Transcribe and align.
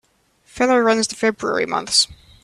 Feller 0.45 0.83
runs 0.83 1.07
the 1.07 1.13
February 1.13 1.67
months. 1.67 2.07